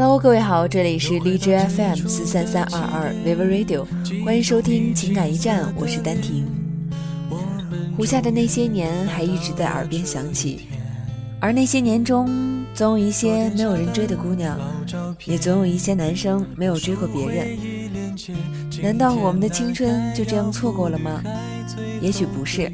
[0.00, 3.84] Hello，各位好，这里是荔枝 FM 四三三二二 Vivo Radio，
[4.24, 6.46] 欢迎收听情感驿站，我是丹婷。
[7.96, 10.68] 胡夏的那些年还一直在耳边响起，
[11.40, 12.30] 而那些年中，
[12.74, 14.56] 总有一些没有人追的姑娘，
[15.24, 17.58] 也总有一些男生没有追过别人。
[18.80, 21.20] 难道我们的青春就这样错过了吗？
[22.00, 22.72] 也许不是，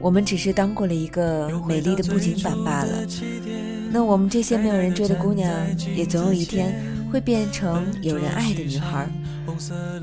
[0.00, 3.06] 我们只是当过了一个美丽的布景板罢了。
[3.90, 5.50] 那我们这些没有人追的姑娘，
[5.96, 6.74] 也总有一天
[7.10, 9.08] 会变成有人爱的女孩。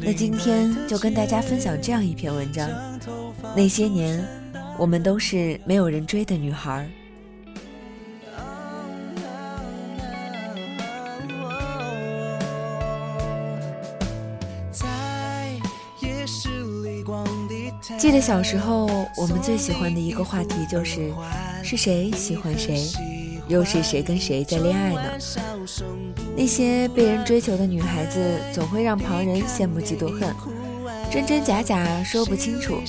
[0.02, 2.70] 那今天就跟大家分享这样一篇文章：
[3.56, 4.26] 那些年，
[4.78, 6.90] 我们都是没有人追的女孩。
[17.98, 21.14] 记得小时候，我们最喜欢的一个话题就是，
[21.64, 22.84] 是谁喜欢谁。
[23.48, 25.02] 又是谁跟谁在恋爱呢？
[26.36, 28.20] 那些被人追求的女孩子，
[28.52, 30.34] 总会让旁人羡慕嫉妒恨，
[31.12, 32.80] 真真假假说不清楚。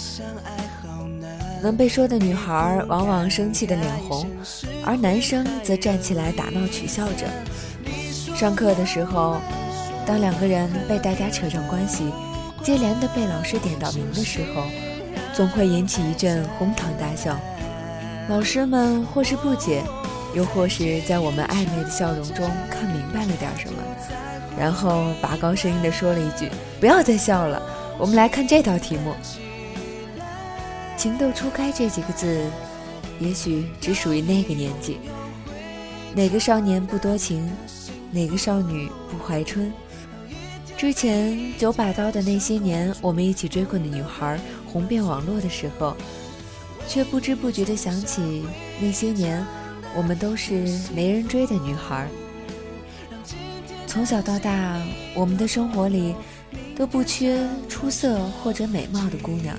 [1.63, 4.27] 能被说的女孩，往往生气的脸红，
[4.85, 7.27] 而男生则站起来打闹取笑着。
[8.35, 9.37] 上课的时候，
[10.07, 12.05] 当两个人被大家扯上关系，
[12.63, 14.63] 接连的被老师点到名的时候，
[15.35, 17.39] 总会引起一阵哄堂大笑。
[18.29, 19.83] 老师们或是不解。
[20.37, 23.83] 又或是在我们暧昧的笑容中看明白了点什么，
[24.61, 27.63] 然后拔高声音地说了一句：“不要再笑了，
[27.99, 29.15] 我们来看这道题目。
[30.95, 32.45] ”“情窦初开”这几个字，
[33.19, 34.99] 也许只属于那个年纪。
[36.15, 37.51] 哪个少年不多情？
[38.11, 39.73] 哪个少女不怀春？
[40.77, 44.39] 之前九把刀的那些年，我们一起追过的女孩
[44.71, 45.97] 红遍网络的时候，
[46.87, 48.45] 却不知不觉地想起
[48.79, 49.43] 那些年。
[49.97, 50.53] 我们都是
[50.95, 52.07] 没人追的女孩，
[53.87, 54.79] 从小到大，
[55.15, 56.15] 我们的生活里
[56.77, 59.57] 都不缺出色或者美貌的姑娘。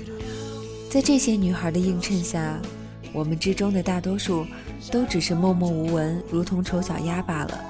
[0.88, 2.56] 在这些女孩的映衬下，
[3.12, 4.46] 我们之中的大多数
[4.92, 7.60] 都只是默默无闻，如同丑小鸭罢了。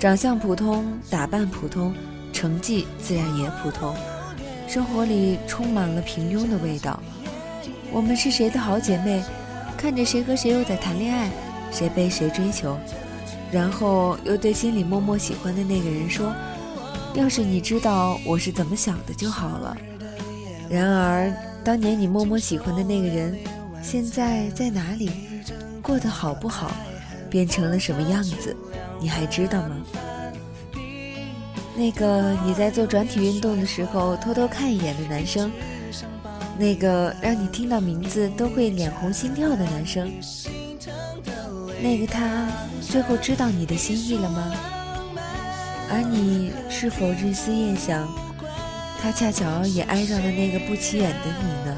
[0.00, 1.94] 长相普通，打扮普通，
[2.32, 3.94] 成绩自然也普通，
[4.66, 6.98] 生活里充满了平庸的味道。
[7.92, 9.22] 我们是谁的好姐妹？
[9.76, 11.30] 看着谁和谁又在谈恋爱。
[11.70, 12.76] 谁被谁追求，
[13.50, 16.32] 然后又对心里默默喜欢的那个人说
[17.14, 19.76] ：“要是你知道我是怎么想的就好了。”
[20.68, 21.32] 然而，
[21.64, 23.36] 当年你默默喜欢的那个人，
[23.82, 25.10] 现在在哪里，
[25.82, 26.70] 过得好不好，
[27.28, 28.56] 变成了什么样子，
[29.00, 29.76] 你还知道吗？
[31.76, 35.50] 那个你在做转体运动的时候偷偷看一眼的男生，
[36.58, 40.12] 那个让你听到名字都会脸红心跳的男生。
[41.82, 42.46] 那个他
[42.80, 44.52] 最后知道你的心意了吗？
[45.90, 48.08] 而你是否日思夜想，
[49.02, 51.76] 他恰巧也爱上了那个不起眼的你呢？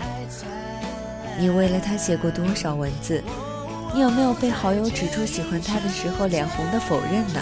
[1.39, 3.23] 你为了他写过多少文字？
[3.95, 7.41] 你有没有被好友指出喜欢他的时候脸红的否认呢？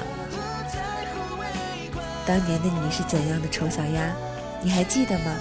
[2.27, 4.13] 当年的你是怎样的丑小鸭？
[4.63, 5.35] 你还记得吗？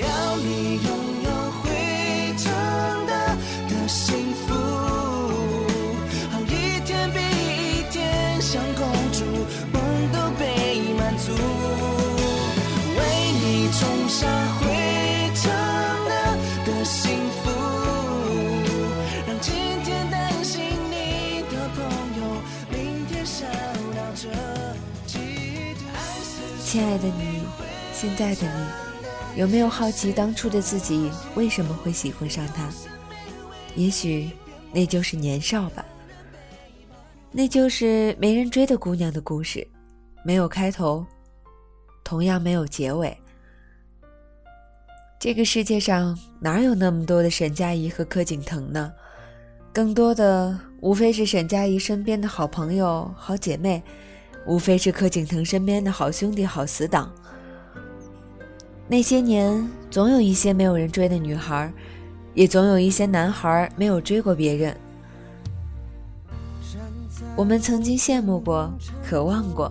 [0.00, 0.80] 要你
[26.66, 27.44] 亲爱的你，
[27.92, 32.68] 现在的你，有没有好奇当初的自己为什么会喜欢上他？
[33.76, 34.28] 也许
[34.72, 35.86] 那就是年少吧。
[37.30, 39.64] 那就是没人追的姑娘的故事，
[40.24, 41.06] 没有开头，
[42.02, 43.16] 同样没有结尾。
[45.20, 48.92] 这个世界上哪有那么多的沈佳宜和柯景腾呢？
[49.72, 53.80] 更多的无非是沈佳宜身边的好朋友、好姐妹。
[54.46, 57.10] 无非是柯景腾身边的好兄弟、好死党。
[58.88, 61.72] 那些年，总有一些没有人追的女孩，
[62.34, 64.76] 也总有一些男孩没有追过别人。
[67.34, 68.72] 我们曾经羡慕过、
[69.04, 69.70] 渴望过。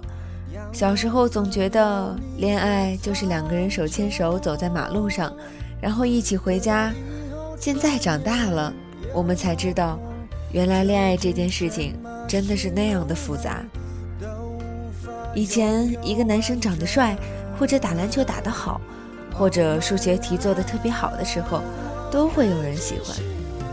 [0.71, 5.33] 小时候总觉得恋爱就是两个人手牵手走在马路上，
[5.81, 6.93] 然后一起回家。
[7.57, 8.73] 现在长大了，
[9.13, 9.97] 我们才知道，
[10.51, 11.95] 原来恋爱这件事情
[12.27, 13.63] 真的是那样的复杂。
[15.33, 17.15] 以前一个男生长得帅，
[17.57, 18.79] 或者打篮球打得好，
[19.33, 21.61] 或者数学题做得特别好的时候，
[22.11, 23.15] 都会有人喜欢。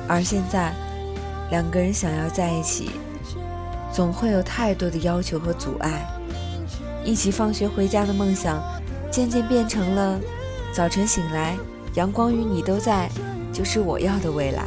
[0.09, 0.73] 而现在，
[1.51, 2.91] 两个人想要在一起，
[3.93, 6.07] 总会有太多的要求和阻碍。
[7.05, 8.63] 一起放学回家的梦想，
[9.11, 10.21] 渐渐变成了
[10.73, 11.57] 早晨醒来，
[11.95, 13.09] 阳光与你都在，
[13.53, 14.65] 就是我要的未来。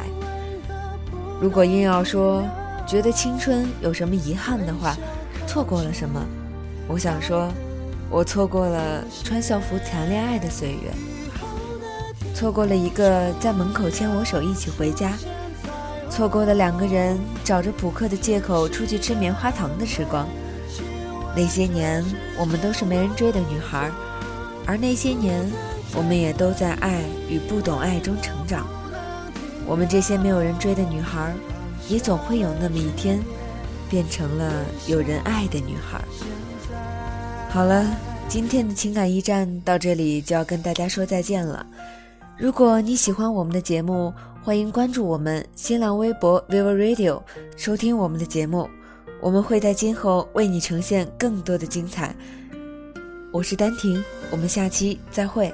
[1.40, 2.42] 如果硬要说
[2.86, 4.96] 觉得青春有什么遗憾的话，
[5.46, 6.24] 错过了什么？
[6.88, 7.52] 我想说，
[8.08, 10.92] 我错过了穿校服谈恋爱的岁月，
[12.32, 15.12] 错过了一个在门口牵我手一起回家，
[16.08, 20.28] 错过了两个人找着补课的借口出去吃棉花糖的时光。
[21.34, 22.04] 那些年，
[22.38, 23.90] 我们都是没人追的女孩，
[24.64, 25.44] 而那些年，
[25.92, 28.64] 我们也都在爱与不懂爱中成长。
[29.66, 31.34] 我们这些没有人追的女孩，
[31.88, 33.20] 也总会有那么一天，
[33.90, 34.52] 变成了
[34.86, 36.00] 有人爱的女孩。
[37.48, 37.86] 好了，
[38.28, 41.66] 今天的情感驿站到这里就要跟大家说再见了。
[42.36, 44.12] 如果你喜欢我们的节目，
[44.44, 47.18] 欢迎关注我们新浪微博 vivo radio，
[47.56, 48.68] 收听我们的节目。
[49.22, 52.14] 我们会在今后为你呈现更多的精彩。
[53.32, 55.50] 我是丹婷，我们下期再会。